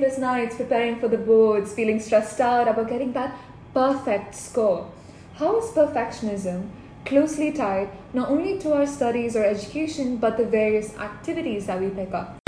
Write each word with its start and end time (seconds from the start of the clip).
sleepless 0.00 0.18
nights 0.18 0.56
preparing 0.56 0.98
for 0.98 1.08
the 1.08 1.18
boards, 1.18 1.74
feeling 1.74 2.00
stressed 2.00 2.40
out 2.40 2.66
about 2.66 2.88
getting 2.88 3.12
that 3.12 3.36
perfect 3.74 4.34
score. 4.34 4.90
How 5.34 5.58
is 5.58 5.66
perfectionism 5.72 6.70
closely 7.04 7.52
tied 7.52 7.90
not 8.14 8.30
only 8.30 8.58
to 8.60 8.72
our 8.72 8.86
studies 8.86 9.36
or 9.36 9.44
education 9.44 10.16
but 10.16 10.38
the 10.38 10.46
various 10.46 10.96
activities 10.96 11.66
that 11.66 11.78
we 11.78 11.90
pick 11.90 12.14
up? 12.14 12.38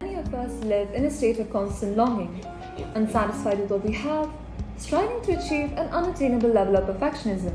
Many 0.00 0.14
of 0.16 0.34
us 0.34 0.64
live 0.64 0.90
in 0.94 1.04
a 1.04 1.10
state 1.10 1.38
of 1.38 1.52
constant 1.52 1.98
longing, 1.98 2.42
unsatisfied 2.94 3.58
with 3.58 3.70
what 3.70 3.84
we 3.84 3.92
have, 3.92 4.30
striving 4.82 5.22
to 5.22 5.32
achieve 5.38 5.70
an 5.78 5.86
unattainable 5.90 6.48
level 6.48 6.76
of 6.76 6.88
perfectionism. 6.88 7.54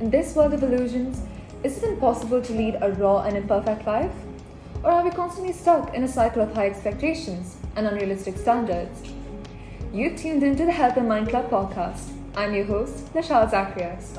In 0.00 0.10
this 0.10 0.36
world 0.36 0.54
of 0.54 0.62
illusions, 0.62 1.20
is 1.64 1.82
it 1.82 1.88
impossible 1.88 2.40
to 2.40 2.52
lead 2.52 2.78
a 2.80 2.92
raw 2.92 3.22
and 3.22 3.36
imperfect 3.36 3.84
life? 3.84 4.14
Or 4.84 4.92
are 4.92 5.02
we 5.02 5.10
constantly 5.10 5.52
stuck 5.52 5.92
in 5.92 6.04
a 6.04 6.08
cycle 6.08 6.40
of 6.40 6.54
high 6.54 6.66
expectations 6.66 7.56
and 7.74 7.84
unrealistic 7.84 8.38
standards? 8.38 9.02
You've 9.92 10.16
tuned 10.16 10.44
into 10.44 10.64
the 10.64 10.70
Health 10.70 10.96
and 10.96 11.08
Mind 11.08 11.28
Club 11.28 11.50
podcast. 11.50 12.12
I'm 12.36 12.54
your 12.54 12.64
host, 12.64 13.12
Lashal 13.12 13.50
Zacharias. 13.50 14.16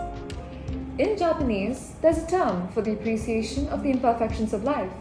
In 0.97 1.17
Japanese, 1.17 1.93
there's 2.01 2.17
a 2.17 2.27
term 2.27 2.67
for 2.73 2.81
the 2.81 2.91
appreciation 2.91 3.69
of 3.69 3.83
the 3.83 3.89
imperfections 3.89 4.51
of 4.51 4.65
life. 4.65 4.91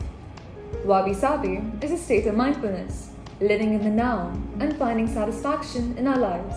Wabi 0.85 1.15
Sabi 1.15 1.61
is 1.83 1.91
a 1.91 1.99
state 1.99 2.29
of 2.29 2.37
mindfulness, 2.37 3.11
living 3.41 3.75
in 3.75 3.83
the 3.83 3.91
now 3.91 4.33
and 4.61 4.79
finding 4.79 5.09
satisfaction 5.09 5.99
in 5.99 6.07
our 6.07 6.19
lives. 6.19 6.55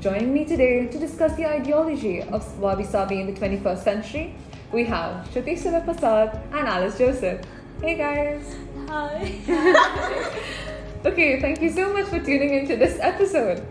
Joining 0.00 0.32
me 0.32 0.46
today 0.46 0.86
to 0.86 0.98
discuss 0.98 1.36
the 1.36 1.44
ideology 1.44 2.22
of 2.22 2.58
Wabi 2.58 2.84
Sabi 2.84 3.20
in 3.20 3.26
the 3.26 3.38
21st 3.38 3.84
century, 3.84 4.34
we 4.72 4.82
have 4.84 5.28
Shruti 5.28 5.84
Prasad 5.84 6.40
and 6.52 6.66
Alice 6.66 6.96
Joseph. 6.96 7.44
Hey 7.82 7.96
guys! 7.96 8.56
Hi. 8.88 10.32
Okay, 11.04 11.40
thank 11.40 11.60
you 11.60 11.70
so 11.70 11.92
much 11.92 12.06
for 12.06 12.18
tuning 12.18 12.54
into 12.54 12.76
this 12.76 12.98
episode. 13.00 13.66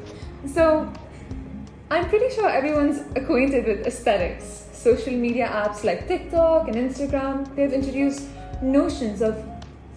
So, 0.47 0.91
I'm 1.89 2.07
pretty 2.09 2.33
sure 2.33 2.47
everyone's 2.47 3.01
acquainted 3.15 3.65
with 3.65 3.87
aesthetics. 3.87 4.67
Social 4.71 5.13
media 5.13 5.47
apps 5.47 5.83
like 5.83 6.07
TikTok 6.07 6.67
and 6.67 6.75
Instagram, 6.75 7.55
they've 7.55 7.73
introduced 7.73 8.27
notions 8.61 9.21
of 9.21 9.43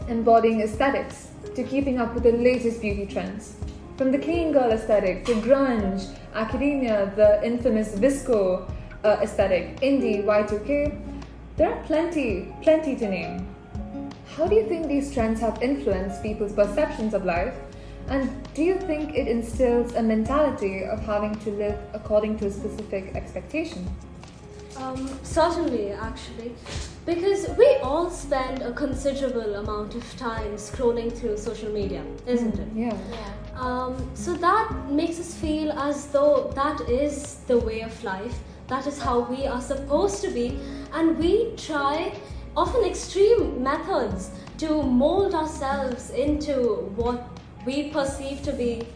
embodying 0.08 0.62
aesthetics 0.62 1.28
to 1.54 1.62
keeping 1.62 1.98
up 1.98 2.14
with 2.14 2.22
the 2.22 2.32
latest 2.32 2.80
beauty 2.80 3.06
trends. 3.06 3.56
From 3.96 4.10
the 4.10 4.18
clean 4.18 4.52
girl 4.52 4.72
aesthetic 4.72 5.24
to 5.26 5.34
grunge, 5.34 6.08
academia, 6.34 7.12
the 7.16 7.44
infamous 7.44 7.94
VSCO 7.94 8.70
uh, 9.04 9.18
aesthetic, 9.20 9.80
indie, 9.80 10.24
Y2K, 10.24 10.98
there 11.56 11.72
are 11.72 11.82
plenty, 11.84 12.54
plenty 12.62 12.96
to 12.96 13.08
name. 13.08 13.46
How 14.36 14.46
do 14.46 14.54
you 14.54 14.66
think 14.66 14.88
these 14.88 15.12
trends 15.12 15.40
have 15.40 15.62
influenced 15.62 16.22
people's 16.22 16.52
perceptions 16.52 17.12
of 17.12 17.24
life? 17.24 17.54
And 18.08 18.30
do 18.54 18.62
you 18.62 18.76
think 18.76 19.14
it 19.14 19.28
instills 19.28 19.94
a 19.94 20.02
mentality 20.02 20.84
of 20.84 21.00
having 21.00 21.34
to 21.40 21.50
live 21.50 21.78
according 21.92 22.38
to 22.38 22.46
a 22.46 22.50
specific 22.50 23.14
expectation? 23.14 23.86
Um, 24.76 25.18
certainly, 25.22 25.92
actually, 25.92 26.54
because 27.04 27.48
we 27.56 27.66
all 27.82 28.10
spend 28.10 28.62
a 28.62 28.72
considerable 28.72 29.54
amount 29.56 29.94
of 29.94 30.16
time 30.16 30.54
scrolling 30.56 31.12
through 31.12 31.36
social 31.36 31.70
media, 31.70 32.02
isn't 32.26 32.58
it? 32.58 32.68
Yeah. 32.74 32.96
Um, 33.54 34.10
so 34.14 34.34
that 34.34 34.90
makes 34.90 35.20
us 35.20 35.34
feel 35.34 35.72
as 35.72 36.06
though 36.06 36.50
that 36.54 36.80
is 36.88 37.36
the 37.46 37.58
way 37.58 37.82
of 37.82 38.02
life, 38.02 38.38
that 38.68 38.86
is 38.86 38.98
how 38.98 39.20
we 39.20 39.46
are 39.46 39.60
supposed 39.60 40.22
to 40.22 40.30
be, 40.30 40.58
and 40.92 41.18
we 41.18 41.54
try 41.56 42.14
often 42.56 42.84
extreme 42.84 43.62
methods 43.62 44.30
to 44.58 44.82
mold 44.82 45.34
ourselves 45.34 46.10
into 46.10 46.90
what 46.96 47.28
we 47.66 47.90
perceive 47.90 48.42
to 48.42 48.52
be 48.52 48.86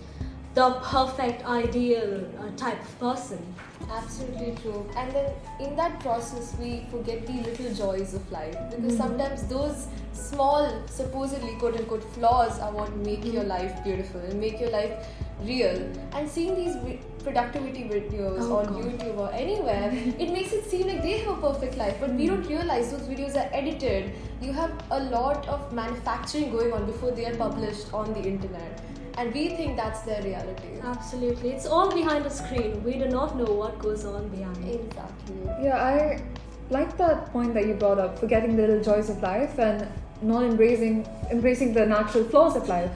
the 0.57 0.71
perfect 0.83 1.45
ideal 1.45 2.27
uh, 2.41 2.51
type 2.57 2.83
of 2.83 2.99
person. 2.99 3.55
Absolutely 3.91 4.57
true. 4.63 4.89
And 4.97 5.13
then 5.13 5.31
in 5.61 5.77
that 5.77 6.01
process, 6.01 6.57
we 6.59 6.87
forget 6.91 7.27
the 7.27 7.35
little 7.35 7.75
joys 7.75 8.15
of 8.15 8.33
life 8.33 8.57
because 8.71 8.93
hmm. 8.93 8.99
sometimes 8.99 9.47
those 9.49 9.87
small, 10.15 10.73
supposedly 10.87 11.57
quote 11.57 11.77
unquote 11.77 12.05
flaws 12.15 12.59
are 12.59 12.73
what 12.73 12.97
make 12.97 13.25
hmm. 13.25 13.33
your 13.33 13.45
life 13.45 13.85
beautiful 13.85 14.19
and 14.21 14.41
make 14.41 14.59
your 14.59 14.71
life 14.71 15.07
real. 15.43 15.77
And 16.13 16.27
seeing 16.27 16.55
these 16.55 16.75
productivity 17.23 17.85
videos 17.85 18.49
Oh, 18.49 18.57
on 18.57 18.73
God. 18.73 18.83
YouTube 18.83 19.19
or 19.19 19.31
anywhere, 19.35 19.91
it 20.19 20.33
makes 20.33 20.55
it 20.55 20.65
seem 20.71 20.87
like 20.87 21.03
they 21.03 21.19
have 21.19 21.37
a 21.37 21.53
perfect 21.53 21.77
life, 21.77 21.99
but 22.01 22.15
we 22.15 22.29
hmm. 22.29 22.35
don't 22.35 22.49
realize 22.49 22.93
those 22.93 23.03
videos 23.03 23.37
are 23.37 23.51
edited. 23.53 24.13
You 24.41 24.55
have 24.55 24.73
a 24.91 25.05
lot 25.05 25.47
of 25.49 25.71
manufacturing 25.75 26.51
going 26.51 26.73
on 26.73 26.87
before 26.87 27.11
they 27.11 27.27
are 27.27 27.37
published 27.37 27.93
on 27.93 28.15
the 28.15 28.23
internet. 28.23 28.81
And 29.17 29.33
we 29.33 29.49
think 29.49 29.77
that's 29.77 30.03
their 30.03 30.23
reality. 30.23 30.69
Absolutely. 30.83 31.51
It's 31.51 31.67
all 31.67 31.93
behind 31.93 32.27
a 32.27 32.31
screen. 32.31 32.85
We 32.85 32.99
do 32.99 33.09
not 33.09 33.37
know 33.37 33.51
what 33.53 33.79
goes 33.79 34.05
on 34.05 34.29
behind. 34.29 34.63
It 34.65 34.81
exactly. 34.81 35.37
Yeah, 35.63 35.83
I 35.83 36.23
like 36.71 36.97
that 36.99 37.33
point 37.33 37.55
that 37.55 37.67
you 37.67 37.75
brought 37.75 37.99
up, 37.99 38.19
forgetting 38.19 38.57
the 38.57 38.63
little 38.67 38.83
joys 38.83 39.09
of 39.09 39.23
life 39.23 39.59
and 39.59 39.89
not 40.23 40.43
embracing 40.43 41.07
embracing 41.31 41.73
the 41.73 41.87
natural 41.87 42.25
flaws 42.25 42.57
of 42.57 42.69
life. 42.69 42.91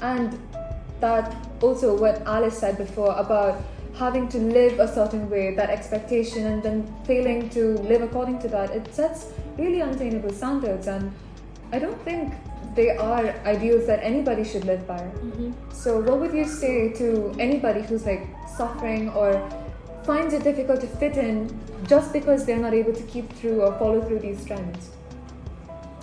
And 0.00 0.38
that 1.00 1.34
also 1.60 1.96
what 1.96 2.22
Alice 2.22 2.58
said 2.58 2.78
before 2.78 3.14
about 3.16 3.60
having 3.94 4.28
to 4.28 4.38
live 4.38 4.78
a 4.80 4.88
certain 4.92 5.30
way, 5.30 5.54
that 5.54 5.70
expectation 5.70 6.46
and 6.46 6.62
then 6.62 6.94
failing 7.04 7.48
to 7.50 7.78
live 7.78 8.02
according 8.02 8.40
to 8.40 8.48
that, 8.48 8.70
it 8.70 8.92
sets 8.92 9.32
really 9.56 9.80
unattainable 9.82 10.30
standards 10.30 10.86
and 10.88 11.12
I 11.72 11.78
don't 11.78 12.00
think 12.02 12.34
they 12.74 12.96
are 12.96 13.34
ideals 13.46 13.86
that 13.86 14.00
anybody 14.02 14.44
should 14.44 14.64
live 14.64 14.86
by. 14.86 14.98
Mm-hmm. 14.98 15.52
So, 15.72 16.00
what 16.00 16.20
would 16.20 16.32
you 16.32 16.46
say 16.46 16.92
to 16.94 17.34
anybody 17.38 17.82
who's 17.82 18.06
like 18.06 18.26
suffering 18.56 19.10
or 19.10 19.48
finds 20.04 20.34
it 20.34 20.44
difficult 20.44 20.80
to 20.80 20.86
fit 20.86 21.16
in 21.16 21.58
just 21.86 22.12
because 22.12 22.44
they're 22.44 22.58
not 22.58 22.74
able 22.74 22.92
to 22.92 23.02
keep 23.04 23.32
through 23.32 23.62
or 23.62 23.78
follow 23.78 24.02
through 24.02 24.20
these 24.20 24.44
trends? 24.44 24.90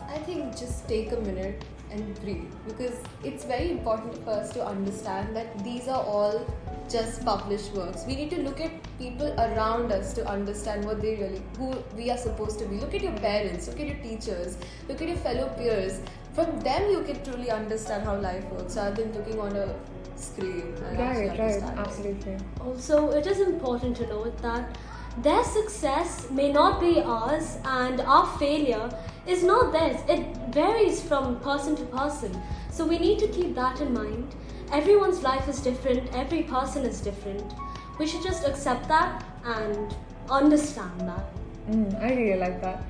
I 0.07 0.17
think 0.19 0.57
just 0.57 0.87
take 0.87 1.11
a 1.11 1.19
minute 1.21 1.63
and 1.91 2.21
breathe 2.21 2.49
because 2.67 2.95
it's 3.23 3.43
very 3.43 3.69
important 3.71 4.23
for 4.23 4.31
us 4.31 4.53
to 4.53 4.65
understand 4.65 5.35
that 5.35 5.63
these 5.63 5.87
are 5.87 6.03
all 6.03 6.45
just 6.89 7.23
published 7.25 7.71
works. 7.73 8.03
We 8.05 8.15
need 8.15 8.29
to 8.31 8.41
look 8.41 8.59
at 8.59 8.71
people 8.97 9.33
around 9.39 9.91
us 9.91 10.13
to 10.13 10.27
understand 10.27 10.85
what 10.85 11.01
they 11.01 11.15
really, 11.15 11.41
who 11.57 11.73
we 11.95 12.11
are 12.11 12.17
supposed 12.17 12.59
to 12.59 12.65
be. 12.65 12.77
Look 12.77 12.93
at 12.93 13.01
your 13.01 13.17
parents, 13.17 13.67
look 13.67 13.79
at 13.79 13.87
your 13.87 13.97
teachers, 13.97 14.57
look 14.87 15.01
at 15.01 15.07
your 15.07 15.17
fellow 15.17 15.49
peers. 15.57 16.01
From 16.33 16.59
them, 16.61 16.89
you 16.89 17.03
can 17.03 17.23
truly 17.23 17.49
understand 17.51 18.03
how 18.05 18.15
life 18.17 18.45
works 18.51 18.75
rather 18.77 19.03
than 19.03 19.13
looking 19.13 19.39
on 19.39 19.55
a 19.55 19.75
screen 20.15 20.73
and 20.87 20.97
actually 20.99 21.27
Right, 21.29 21.39
right, 21.39 21.39
understanding. 21.39 21.79
absolutely. 21.85 22.37
Also, 22.61 23.09
it 23.11 23.27
is 23.27 23.39
important 23.41 23.97
to 23.97 24.07
note 24.07 24.37
that 24.41 24.77
their 25.21 25.43
success 25.43 26.29
may 26.31 26.51
not 26.53 26.79
be 26.79 27.01
ours 27.01 27.57
and 27.65 27.99
our 28.01 28.25
failure 28.37 28.89
is 29.27 29.43
not 29.43 29.73
theirs. 29.73 29.99
It 30.07 30.25
varies 30.51 31.01
from 31.01 31.39
person 31.41 31.75
to 31.75 31.83
person. 31.85 32.41
So 32.71 32.85
we 32.85 32.97
need 32.97 33.19
to 33.19 33.27
keep 33.27 33.53
that 33.55 33.81
in 33.81 33.93
mind. 33.93 34.33
Everyone's 34.71 35.21
life 35.21 35.49
is 35.49 35.59
different, 35.59 36.13
every 36.15 36.43
person 36.43 36.85
is 36.85 37.01
different. 37.01 37.53
We 37.99 38.07
should 38.07 38.23
just 38.23 38.47
accept 38.47 38.87
that 38.87 39.25
and 39.43 39.93
understand 40.29 41.01
that. 41.01 41.25
Mm, 41.69 42.01
I 42.01 42.13
really 42.13 42.39
like 42.39 42.61
that. 42.61 42.81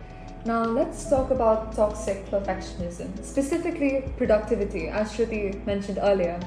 Now 0.43 0.63
let's 0.63 1.07
talk 1.07 1.29
about 1.29 1.75
toxic 1.75 2.25
perfectionism, 2.31 3.23
specifically 3.23 4.11
productivity, 4.17 4.87
as 4.87 5.11
Shruti 5.13 5.63
mentioned 5.67 5.99
earlier. 6.01 6.39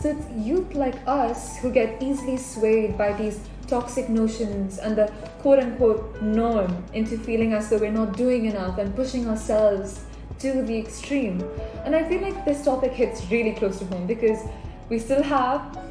So 0.00 0.08
it's 0.10 0.26
youth 0.36 0.74
like 0.74 0.96
us 1.06 1.56
who 1.58 1.70
get 1.70 2.02
easily 2.02 2.38
swayed 2.38 2.98
by 2.98 3.12
these 3.12 3.38
toxic 3.68 4.08
notions 4.08 4.78
and 4.78 4.96
the 4.96 5.12
quote 5.42 5.60
unquote 5.60 6.20
norm 6.20 6.84
into 6.92 7.16
feeling 7.18 7.52
as 7.52 7.70
though 7.70 7.78
we're 7.78 7.92
not 7.92 8.16
doing 8.16 8.46
enough 8.46 8.78
and 8.78 8.94
pushing 8.96 9.28
ourselves 9.28 10.04
to 10.40 10.62
the 10.62 10.76
extreme. 10.76 11.40
And 11.84 11.94
I 11.94 12.02
feel 12.08 12.22
like 12.22 12.44
this 12.44 12.64
topic 12.64 12.92
hits 12.92 13.30
really 13.30 13.52
close 13.52 13.78
to 13.78 13.84
home 13.86 14.08
because 14.08 14.40
we 14.88 14.98
still 14.98 15.22
have 15.22 15.85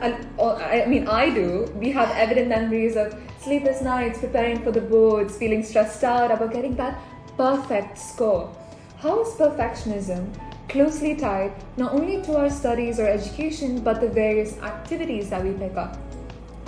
and, 0.00 0.26
or, 0.36 0.56
I 0.56 0.86
mean, 0.86 1.08
I 1.08 1.30
do. 1.30 1.70
We 1.74 1.90
have 1.92 2.10
evident 2.10 2.48
memories 2.48 2.96
of 2.96 3.14
sleepless 3.40 3.82
nights 3.82 4.18
preparing 4.20 4.62
for 4.62 4.72
the 4.72 4.80
boards, 4.80 5.36
feeling 5.36 5.62
stressed 5.62 6.04
out 6.04 6.30
about 6.30 6.52
getting 6.52 6.76
that 6.76 7.00
perfect 7.36 7.98
score. 7.98 8.54
How 8.98 9.22
is 9.22 9.34
perfectionism 9.34 10.26
closely 10.68 11.14
tied 11.14 11.52
not 11.76 11.92
only 11.92 12.22
to 12.22 12.36
our 12.36 12.50
studies 12.50 12.98
or 12.98 13.06
education 13.06 13.80
but 13.80 14.00
the 14.00 14.08
various 14.08 14.56
activities 14.58 15.30
that 15.30 15.44
we 15.44 15.52
pick 15.52 15.76
up? 15.76 15.98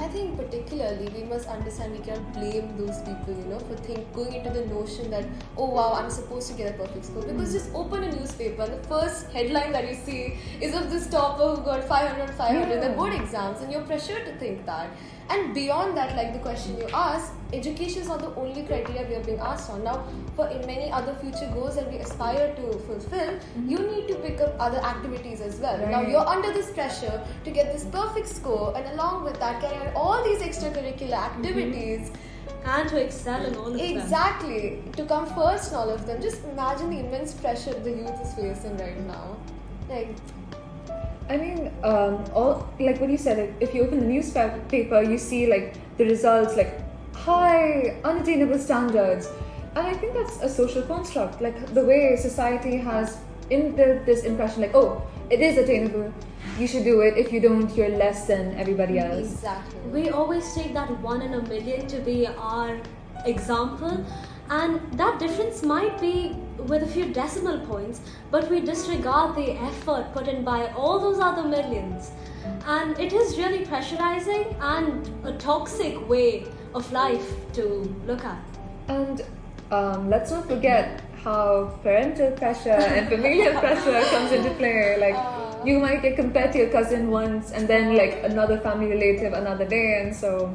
I 0.07 0.09
think 0.09 0.37
particularly 0.39 1.09
we 1.13 1.25
must 1.25 1.49
understand 1.49 1.93
we 1.93 1.99
cannot 1.99 2.33
blame 2.33 2.77
those 2.79 3.01
people, 3.01 3.35
you 3.37 3.47
know, 3.47 3.59
for 3.59 3.75
think 3.87 4.13
going 4.15 4.35
into 4.35 4.51
the 4.51 4.65
notion 4.67 5.11
that 5.11 5.25
oh 5.57 5.69
wow 5.69 5.95
I'm 5.95 6.11
supposed 6.11 6.49
to 6.51 6.55
get 6.57 6.75
a 6.75 6.79
perfect 6.79 7.07
score 7.07 7.23
because 7.23 7.53
just 7.53 7.75
open 7.75 8.05
a 8.05 8.13
newspaper 8.13 8.63
and 8.63 8.75
the 8.75 8.89
first 8.89 9.33
headline 9.33 9.73
that 9.73 9.89
you 9.89 9.97
see 9.97 10.39
is 10.61 10.77
of 10.77 10.91
this 10.93 11.11
topper 11.11 11.49
who 11.57 11.65
got 11.71 11.83
500 11.89 12.31
500 12.31 12.69
Yeah. 12.71 12.89
the 12.89 12.95
board 12.95 13.15
exams 13.15 13.63
and 13.63 13.73
you're 13.73 13.83
pressured 13.93 14.25
to 14.27 14.37
think 14.45 14.65
that 14.67 14.91
And 15.29 15.55
beyond 15.55 15.97
that, 15.97 16.15
like 16.17 16.33
the 16.33 16.39
question 16.39 16.79
you 16.79 16.89
asked, 16.95 17.33
education 17.53 18.03
is 18.03 18.09
not 18.09 18.21
the 18.21 18.33
only 18.37 18.63
criteria 18.63 19.07
we 19.09 19.17
are 19.17 19.25
being 19.25 19.41
asked 19.41 19.71
on. 19.71 19.83
Now, 19.83 20.07
for 20.37 20.49
in 20.49 20.65
many 20.67 20.91
other 20.91 21.15
future 21.15 21.51
goals 21.53 21.75
that 21.77 21.91
we 21.91 21.99
aspire 21.99 22.55
to 22.55 22.79
fulfill, 22.81 23.35
mm-hmm. 23.35 23.69
you 23.69 23.79
need 23.79 24.07
to 24.09 24.15
pick 24.17 24.41
up 24.41 24.55
other 24.61 24.79
activities 24.79 25.41
as 25.41 25.59
well. 25.59 25.79
Now, 25.79 26.03
you're 26.03 26.27
under 26.27 26.53
this 26.53 26.71
pressure 26.71 27.27
to 27.45 27.51
get 27.51 27.73
this 27.73 27.85
perfect 27.85 28.29
score, 28.29 28.77
and 28.77 28.87
along 28.93 29.25
with 29.25 29.41
that, 29.41 29.61
carry 29.61 29.77
out 29.89 29.95
all 29.95 30.23
these 30.23 30.39
extracurricular 30.39 31.19
mm-hmm. 31.19 31.45
activities. 31.45 32.13
And 32.65 32.89
to 32.89 33.03
excel 33.03 33.45
in 33.45 33.55
all 33.57 33.67
of 33.69 33.79
them. 33.79 33.81
Exactly. 33.81 34.83
To 34.97 35.05
come 35.07 35.27
first 35.35 35.71
in 35.71 35.77
all 35.77 35.89
of 35.89 36.07
them. 36.07 36.21
Just 36.21 36.45
imagine 36.45 36.91
the 36.91 37.01
immense 37.01 37.33
pressure 37.35 37.75
the 37.75 37.91
youth 37.91 38.21
is 38.21 38.35
facing 38.35 38.77
right 38.77 38.99
now. 39.07 39.37
Like, 39.89 40.09
I 41.29 41.37
mean, 41.37 41.73
um, 41.83 42.25
all 42.33 42.69
like 42.79 43.01
what 43.01 43.11
you 43.11 43.19
said. 43.19 43.39
like, 43.39 43.55
If 43.61 43.75
you 43.75 43.83
open 43.83 44.01
the 44.01 44.07
newspaper, 44.07 45.03
you 45.03 45.19
see 45.19 45.47
like 45.47 45.75
the 45.99 46.05
results, 46.05 46.57
like 46.57 46.81
high, 47.15 47.97
unattainable 48.05 48.59
standards, 48.59 49.29
and 49.75 49.87
I 49.87 49.95
think 49.95 50.15
that's 50.15 50.41
a 50.43 50.49
social 50.49 50.83
construct. 50.83 51.41
Like 51.41 51.75
the 51.75 51.85
way 51.85 52.17
society 52.17 52.77
has 52.77 53.19
inbuilt 53.51 54.07
this 54.07 54.25
impression, 54.25 54.63
like 54.63 54.75
oh, 54.75 55.03
it 55.31 55.41
is 55.41 55.59
attainable. 55.59 56.13
You 56.59 56.69
should 56.69 56.85
do 56.85 57.01
it. 57.01 57.19
If 57.19 57.33
you 57.33 57.41
don't, 57.41 57.75
you're 57.77 57.89
less 57.89 58.27
than 58.27 58.55
everybody 58.57 58.99
else. 58.99 59.33
exactly. 59.33 59.81
We 59.91 60.11
always 60.11 60.55
take 60.55 60.73
that 60.75 60.91
one 61.01 61.21
in 61.23 61.35
a 61.35 61.43
million 61.43 61.87
to 61.89 61.99
be 62.01 62.27
our 62.29 62.79
example, 63.27 64.05
and 64.51 64.81
that 64.93 65.19
difference 65.19 65.63
might 65.63 66.01
be 66.01 66.37
with 66.59 66.83
a 66.83 66.87
few 66.87 67.13
decimal 67.13 67.59
points, 67.67 68.01
but 68.31 68.51
we 68.51 68.61
disregard 68.61 69.37
the 69.37 69.53
effort 69.53 70.13
put 70.13 70.29
in 70.29 70.45
by 70.45 70.69
all 70.73 70.99
those 70.99 71.19
other 71.19 71.47
millions. 71.47 72.11
And 72.67 72.99
it 72.99 73.13
is 73.13 73.39
really 73.39 73.65
pressurizing 73.65 74.57
and 74.61 75.27
a 75.27 75.33
toxic 75.33 76.09
way 76.09 76.47
of 76.75 76.91
life 76.93 77.35
to 77.55 77.65
look 78.07 78.25
at. 78.25 78.39
And 78.89 79.23
um, 79.71 80.09
let's 80.09 80.31
not 80.31 80.47
forget 80.47 81.03
how 81.23 81.79
parental 81.83 82.31
pressure 82.33 82.71
and 82.71 83.09
familial 83.09 83.59
pressure 83.61 84.01
comes 84.11 84.33
into 84.33 84.51
play. 84.55 84.97
Like 84.99 85.67
you 85.67 85.81
might 85.81 86.03
get 86.03 86.17
compared 86.17 86.53
to 86.53 86.59
your 86.59 86.71
cousin 86.71 87.11
once, 87.11 87.51
and 87.51 87.67
then 87.67 87.97
like 87.97 88.23
another 88.23 88.59
family 88.59 88.89
relative 88.89 89.33
another 89.33 89.65
day, 89.65 90.01
and 90.01 90.15
so 90.15 90.55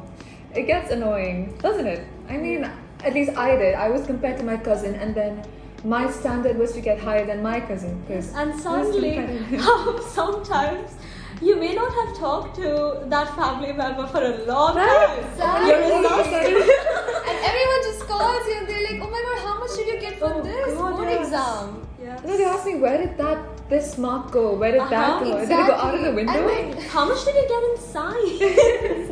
it 0.54 0.62
gets 0.62 0.90
annoying, 0.90 1.54
doesn't 1.60 1.86
it? 1.86 2.06
I 2.28 2.38
mean, 2.38 2.70
at 3.04 3.14
least 3.14 3.36
I 3.36 3.56
did. 3.56 3.74
I 3.74 3.88
was 3.88 4.06
compared 4.06 4.38
to 4.38 4.44
my 4.44 4.56
cousin, 4.56 4.94
and 4.94 5.14
then 5.14 5.42
my 5.84 6.10
standard 6.10 6.56
was 6.58 6.72
to 6.72 6.80
get 6.80 7.00
higher 7.00 7.24
than 7.26 7.42
my 7.42 7.60
cousin 7.60 8.00
because 8.02 8.32
And 8.34 8.58
suddenly, 8.60 9.14
sometimes 10.08 10.94
you 11.40 11.56
may 11.56 11.74
not 11.74 11.92
have 11.92 12.16
talked 12.16 12.54
to 12.56 13.04
that 13.08 13.34
family 13.36 13.72
member 13.72 14.06
for 14.06 14.22
a 14.22 14.44
long 14.46 14.74
time. 14.74 15.18
Exactly. 15.18 15.68
Your 15.70 15.78
results 15.80 16.28
and 16.28 17.36
everyone 17.50 17.82
just 17.88 18.06
calls 18.06 18.46
you 18.46 18.54
and 18.58 18.68
they're 18.68 18.84
like, 18.90 19.00
oh 19.02 19.10
my 19.10 19.22
god, 19.28 19.38
how 19.46 19.58
much 19.58 19.74
did 19.76 19.86
you 19.88 20.00
get 20.00 20.18
from 20.18 20.32
Oh 20.34 20.42
this 20.42 20.74
God, 20.78 20.96
board 20.96 21.08
yes. 21.08 21.26
exam? 21.26 21.86
Yes. 22.00 22.22
No, 22.24 22.36
they 22.36 22.44
asked 22.44 22.66
me 22.66 22.76
where 22.76 22.98
did 22.98 23.18
that 23.18 23.38
this 23.68 23.98
mark 23.98 24.30
go? 24.30 24.54
Where 24.54 24.70
did 24.72 24.82
that 24.82 24.92
Uh-huh, 24.92 25.24
go? 25.24 25.40
Did 25.40 25.50
it 25.50 25.66
go 25.66 25.74
out 25.74 25.94
of 25.96 26.02
the 26.02 26.12
window? 26.12 26.32
And 26.32 26.76
like, 26.76 26.86
How 26.88 27.04
much 27.06 27.24
did 27.24 27.34
you 27.34 27.48
get 27.48 27.62
in 27.70 27.76
science? 27.92 29.08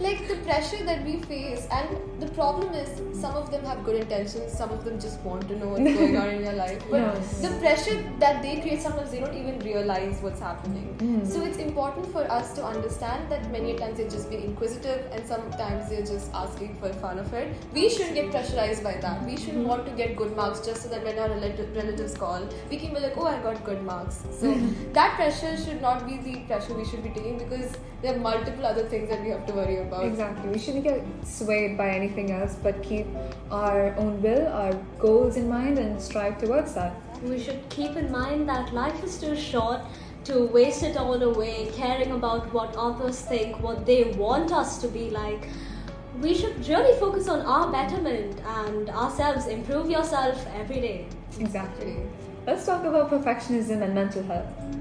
like 0.00 0.26
the 0.26 0.36
pressure 0.36 0.82
that 0.84 1.04
we 1.04 1.16
face 1.22 1.68
and 1.70 1.96
the 2.20 2.26
problem 2.34 2.74
is 2.74 2.88
some 3.20 3.34
of 3.36 3.50
them 3.50 3.64
have 3.64 3.84
good 3.84 3.96
intentions 3.96 4.52
some 4.52 4.70
of 4.70 4.84
them 4.84 4.98
just 5.00 5.20
want 5.20 5.46
to 5.46 5.56
know 5.56 5.68
what's 5.68 5.94
going 5.98 6.16
on 6.16 6.28
in 6.30 6.42
your 6.42 6.52
life. 6.54 6.82
But 6.90 7.00
Yes. 7.00 7.40
the 7.42 7.50
pressure 7.60 8.02
that 8.18 8.42
they 8.42 8.60
create 8.60 8.82
sometimes 8.82 9.12
they 9.12 9.20
don't 9.20 9.36
even 9.36 9.60
realize 9.60 10.20
what's 10.20 10.40
happening. 10.40 10.96
Mm. 10.98 11.26
so 11.26 11.44
it's 11.44 11.58
important 11.58 12.06
for 12.12 12.24
us 12.30 12.54
to 12.54 12.64
understand 12.64 13.30
that 13.30 13.50
many 13.52 13.76
times 13.76 13.98
they're 13.98 14.10
just 14.10 14.30
being 14.30 14.42
inquisitive 14.42 15.06
and 15.12 15.26
sometimes 15.26 15.88
they're 15.88 16.04
just 16.06 16.32
asking 16.34 16.74
for 16.76 16.92
fun 16.94 17.18
of 17.18 17.32
it. 17.32 17.54
We 17.72 17.88
shouldn't 17.88 18.14
get 18.14 18.30
pressurized 18.30 18.82
by 18.82 18.94
that. 18.94 19.24
We 19.24 19.36
shouldn't 19.36 19.66
want 19.66 19.86
to 19.86 19.92
get 19.92 20.16
good 20.16 20.34
marks 20.36 20.60
just 20.66 20.82
so 20.82 20.88
that 20.88 21.04
when 21.04 21.18
our 21.18 21.28
relatives 21.28 22.14
call 22.16 22.48
we 22.70 22.76
can 22.78 22.92
be 22.94 23.00
like 23.00 23.16
oh 23.16 23.26
i 23.26 23.38
got 23.42 23.64
good 23.64 23.82
marks. 23.84 24.22
So 24.40 24.54
that 24.92 25.14
pressure 25.16 25.56
should 25.56 25.80
not 25.80 26.06
be 26.06 26.16
the 26.18 26.40
pressure 26.52 26.74
we 26.74 26.84
should 26.84 27.02
be 27.02 27.10
taking 27.10 27.38
because 27.38 27.76
there 28.04 28.14
are 28.14 28.20
multiple 28.20 28.66
other 28.66 28.84
things 28.84 29.08
that 29.08 29.22
we 29.22 29.30
have 29.30 29.46
to 29.46 29.54
worry 29.54 29.78
about 29.78 30.04
Exactly. 30.04 30.50
We 30.50 30.58
shouldn't 30.58 30.84
get 30.84 31.02
swayed 31.24 31.78
by 31.78 31.88
anything 31.88 32.32
else, 32.32 32.54
but 32.62 32.82
keep 32.82 33.06
our 33.50 33.94
own 33.96 34.20
will, 34.20 34.46
our 34.48 34.74
goals 34.98 35.36
in 35.36 35.48
mind, 35.48 35.78
and 35.78 36.00
strive 36.00 36.38
towards 36.38 36.74
that. 36.74 36.94
we 37.24 37.38
should 37.42 37.66
keep 37.70 37.96
in 37.96 38.10
mind 38.12 38.48
that 38.48 38.74
life 38.74 39.02
is 39.02 39.18
too 39.18 39.34
short 39.34 39.80
to 40.24 40.46
waste 40.56 40.82
it 40.82 40.98
all 40.98 41.22
away 41.22 41.70
caring 41.76 42.12
about 42.12 42.52
what 42.52 42.76
others 42.76 43.20
think, 43.20 43.58
what 43.60 43.86
they 43.86 44.04
want 44.24 44.52
us 44.52 44.76
to 44.82 44.88
be 44.88 45.08
like. 45.08 45.48
We 46.20 46.34
should 46.34 46.68
really 46.68 46.98
focus 47.00 47.28
on 47.28 47.40
our 47.40 47.72
betterment 47.72 48.40
and 48.58 48.90
ourselves, 48.90 49.46
improve 49.46 49.88
yourself 49.90 50.46
every 50.54 50.80
day. 50.80 51.06
Exactly. 51.40 51.96
Let's 52.46 52.66
talk 52.66 52.84
about 52.84 53.10
perfectionism 53.10 53.82
and 53.82 53.94
mental 53.94 54.22
health. 54.24 54.74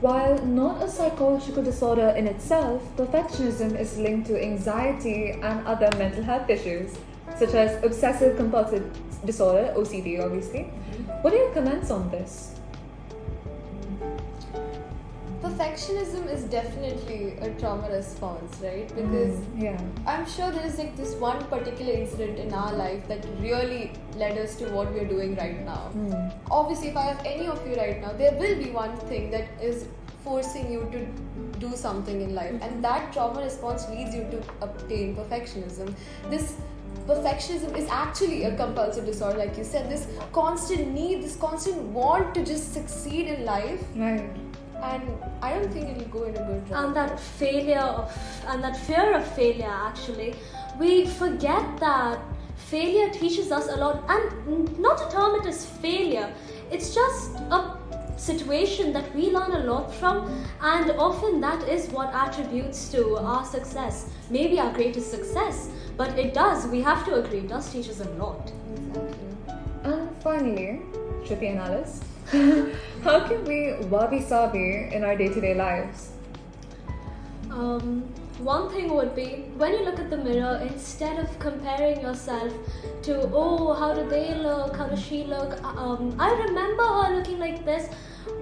While 0.00 0.38
not 0.46 0.80
a 0.80 0.88
psychological 0.88 1.64
disorder 1.64 2.10
in 2.16 2.28
itself, 2.28 2.82
perfectionism 2.96 3.76
is 3.76 3.98
linked 3.98 4.28
to 4.28 4.40
anxiety 4.40 5.32
and 5.32 5.66
other 5.66 5.90
mental 5.98 6.22
health 6.22 6.48
issues, 6.48 6.96
such 7.36 7.54
as 7.54 7.82
obsessive 7.82 8.36
compulsive 8.36 8.86
disorder, 9.24 9.74
OCD, 9.76 10.24
obviously. 10.24 10.60
Mm-hmm. 10.60 11.10
What 11.22 11.32
are 11.32 11.36
your 11.36 11.52
comments 11.52 11.90
on 11.90 12.08
this? 12.10 12.57
Perfectionism 15.58 16.30
is 16.32 16.42
definitely 16.44 17.36
a 17.40 17.50
trauma 17.60 17.88
response 17.90 18.58
right 18.62 18.88
because 18.94 19.34
Mm, 19.38 19.62
yeah. 19.62 19.80
i'm 20.06 20.26
sure 20.34 20.50
there 20.56 20.66
is 20.66 20.78
like 20.78 20.96
this 20.96 21.14
one 21.24 21.44
particular 21.52 21.92
incident 21.92 22.38
in 22.38 22.52
our 22.54 22.72
life 22.80 23.08
that 23.08 23.26
really 23.40 23.92
led 24.16 24.38
us 24.38 24.54
to 24.56 24.68
what 24.76 24.92
we're 24.92 25.08
doing 25.14 25.34
right 25.36 25.64
now 25.64 25.80
Mm. 25.96 26.32
obviously 26.60 26.88
if 26.92 26.96
i 26.96 27.06
have 27.08 27.24
any 27.32 27.48
of 27.56 27.66
you 27.68 27.76
right 27.80 28.00
now 28.06 28.12
there 28.22 28.32
will 28.44 28.56
be 28.62 28.70
one 28.78 28.96
thing 29.12 29.30
that 29.36 29.66
is 29.72 29.86
forcing 30.24 30.70
you 30.76 30.80
to 30.96 31.04
do 31.66 31.74
something 31.82 32.20
in 32.28 32.34
life 32.40 32.56
and 32.68 32.84
that 32.88 33.12
trauma 33.12 33.42
response 33.44 33.88
leads 33.90 34.14
you 34.14 34.24
to 34.34 34.42
obtain 34.70 35.14
perfectionism 35.20 35.94
this 36.34 36.56
perfectionism 37.12 37.76
is 37.82 37.88
actually 37.98 38.42
a 38.48 38.50
compulsive 38.56 39.06
disorder 39.12 39.38
like 39.38 39.56
you 39.60 39.64
said 39.64 39.88
this 39.94 40.06
constant 40.32 40.92
need 40.98 41.22
this 41.22 41.36
constant 41.46 41.82
want 42.02 42.34
to 42.38 42.44
just 42.52 42.74
succeed 42.80 43.26
in 43.36 43.44
life 43.54 43.82
Right. 43.96 44.44
And 44.82 45.02
I 45.42 45.52
don't 45.54 45.72
think 45.72 45.90
it'll 45.90 46.08
go 46.08 46.24
in 46.24 46.36
a 46.36 46.38
good 46.38 46.68
way. 46.68 46.76
and 46.76 46.94
that 46.94 47.18
failure 47.18 47.80
of 47.80 48.12
and 48.46 48.62
that 48.62 48.76
fear 48.76 49.14
of 49.16 49.26
failure 49.34 49.70
actually. 49.70 50.34
We 50.78 51.06
forget 51.06 51.64
that 51.80 52.20
failure 52.56 53.10
teaches 53.10 53.50
us 53.50 53.68
a 53.68 53.76
lot 53.76 54.04
and 54.08 54.78
not 54.78 54.98
to 54.98 55.16
term 55.16 55.40
it 55.40 55.46
as 55.46 55.66
failure. 55.66 56.32
It's 56.70 56.94
just 56.94 57.34
a 57.50 57.76
situation 58.16 58.92
that 58.92 59.14
we 59.14 59.30
learn 59.30 59.52
a 59.52 59.64
lot 59.64 59.94
from 59.94 60.44
and 60.60 60.90
often 60.92 61.40
that 61.40 61.62
is 61.68 61.88
what 61.90 62.12
attributes 62.14 62.88
to 62.90 63.16
our 63.16 63.44
success. 63.44 64.10
Maybe 64.30 64.60
our 64.60 64.72
greatest 64.72 65.10
success 65.10 65.68
but 65.96 66.16
it 66.18 66.34
does. 66.34 66.66
We 66.66 66.80
have 66.82 67.04
to 67.06 67.16
agree. 67.16 67.38
It 67.38 67.48
does 67.48 67.72
teach 67.72 67.88
us 67.88 68.00
a 68.00 68.08
lot. 68.10 68.52
Exactly. 68.88 69.18
And 69.84 70.10
finally, 70.22 70.80
Shruti 71.24 71.50
and 71.50 71.58
Alice, 71.58 72.00
how 73.04 73.20
can 73.26 73.44
we 73.44 73.74
wabi 73.88 74.20
sabi 74.20 74.90
in 74.92 75.02
our 75.02 75.16
day 75.16 75.28
to 75.28 75.40
day 75.40 75.54
lives? 75.54 76.12
Um, 77.50 78.02
one 78.38 78.68
thing 78.68 78.92
would 78.94 79.14
be 79.14 79.46
when 79.56 79.72
you 79.72 79.82
look 79.84 79.98
at 79.98 80.10
the 80.10 80.18
mirror, 80.18 80.60
instead 80.62 81.18
of 81.18 81.38
comparing 81.38 82.00
yourself 82.00 82.52
to, 83.02 83.30
oh, 83.32 83.72
how 83.72 83.94
do 83.94 84.06
they 84.08 84.34
look? 84.34 84.76
How 84.76 84.88
does 84.88 85.02
she 85.02 85.24
look? 85.24 85.62
Um, 85.64 86.14
I 86.18 86.32
remember 86.32 86.82
her 86.82 87.16
looking 87.16 87.38
like 87.38 87.64
this. 87.64 87.88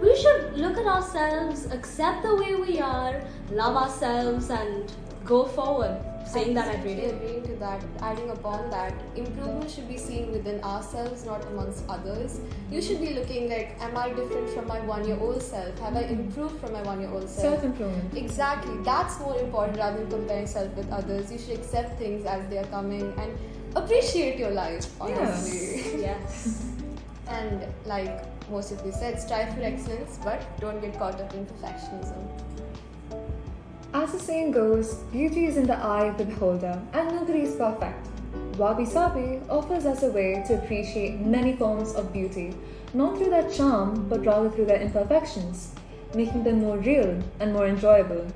We 0.03 0.17
should 0.21 0.55
look 0.59 0.77
at 0.77 0.87
ourselves, 0.87 1.67
accept 1.67 2.25
the 2.25 2.35
way 2.35 2.57
we 2.57 2.81
are, 2.81 3.23
love 3.53 3.77
ourselves, 3.77 4.51
and 4.51 4.93
go 5.27 5.45
forward. 5.45 5.97
Saying 6.27 6.55
that 6.55 6.75
every 6.75 6.95
day. 6.97 7.11
Agreeing 7.11 7.43
to 7.45 7.55
that, 7.57 7.85
adding 8.01 8.31
upon 8.31 8.69
that, 8.71 8.93
improvement 9.15 9.71
should 9.71 9.89
be 9.89 9.97
seen 9.97 10.33
within 10.33 10.61
ourselves, 10.65 11.25
not 11.25 11.45
amongst 11.47 11.85
others. 11.89 12.41
You 12.69 12.83
should 12.83 13.01
be 13.01 13.15
looking 13.15 13.49
like, 13.49 13.77
am 13.81 13.97
I 13.97 14.09
different 14.09 14.51
from 14.51 14.67
my 14.67 14.81
one-year-old 14.81 15.41
self? 15.41 15.79
Have 15.79 15.95
I 15.95 16.03
mm-hmm. 16.03 16.21
improved 16.23 16.59
from 16.61 16.73
my 16.73 16.83
one-year-old 16.83 17.29
self? 17.29 17.61
Self 17.61 17.65
improvement. 17.65 18.17
Exactly. 18.17 18.77
That's 18.83 19.21
more 19.21 19.39
important 19.39 19.79
rather 19.79 19.99
than 19.99 20.11
comparing 20.11 20.49
self 20.49 20.75
with 20.75 20.91
others. 20.91 21.31
You 21.31 21.39
should 21.39 21.59
accept 21.61 21.97
things 21.97 22.27
as 22.27 22.49
they 22.49 22.59
are 22.59 22.67
coming 22.67 23.15
and 23.19 23.39
appreciate 23.77 24.37
your 24.37 24.51
life, 24.51 25.01
honestly. 25.01 26.01
Yes. 26.01 26.73
and 27.29 27.65
like 27.85 28.51
most 28.51 28.73
of 28.73 28.85
you 28.85 28.91
said, 28.91 29.21
strive 29.21 29.55
for 29.55 29.63
excellence, 29.63 30.19
but 30.25 30.43
don't 30.61 30.81
get 30.81 30.99
caught 30.99 31.21
up 31.21 31.33
in 31.35 31.47
perfectionism. 31.47 32.47
As 33.99 34.13
the 34.13 34.19
saying 34.19 34.51
goes, 34.51 34.97
beauty 35.11 35.47
is 35.47 35.57
in 35.57 35.67
the 35.67 35.79
eye 35.79 36.05
of 36.05 36.19
the 36.19 36.27
beholder, 36.27 36.79
and 36.93 37.17
nobody 37.17 37.41
is 37.41 37.55
perfect. 37.55 38.07
Wabi 38.59 38.85
Sabi 38.85 39.41
offers 39.49 39.87
us 39.87 40.03
a 40.03 40.11
way 40.11 40.45
to 40.47 40.59
appreciate 40.59 41.21
many 41.21 41.57
forms 41.57 41.95
of 41.95 42.13
beauty, 42.13 42.55
not 42.93 43.17
through 43.17 43.31
their 43.31 43.51
charm, 43.51 44.07
but 44.07 44.27
rather 44.27 44.51
through 44.51 44.67
their 44.67 44.83
imperfections, 44.83 45.75
making 46.15 46.45
them 46.45 46.59
more 46.61 46.77
real 46.77 47.23
and 47.41 47.55
more 47.55 47.67
enjoyable. 47.67 48.27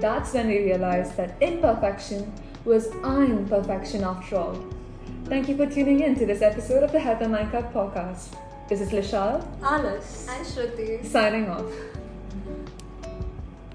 That's 0.00 0.32
when 0.32 0.48
we 0.48 0.64
realized 0.64 1.14
that 1.18 1.36
imperfection 1.42 2.32
was 2.64 2.88
our 3.02 3.22
imperfection 3.22 4.02
after 4.02 4.36
all. 4.36 4.64
Thank 5.26 5.50
you 5.50 5.58
for 5.58 5.66
tuning 5.66 6.00
in 6.00 6.14
to 6.14 6.24
this 6.24 6.40
episode 6.40 6.82
of 6.82 6.92
the 6.92 7.00
Heather 7.00 7.28
Micah 7.28 7.70
podcast. 7.74 8.34
This 8.70 8.80
is 8.80 8.88
Lishal 8.92 9.46
Alice. 9.62 10.26
And 10.30 10.46
Shruti. 10.46 11.04
signing 11.04 11.50
off. 11.50 11.70